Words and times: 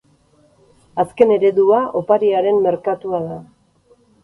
Azken 1.03 1.35
eredua 1.35 1.83
opariaren 2.01 2.59
merkatua 2.65 3.23
da. 3.29 3.41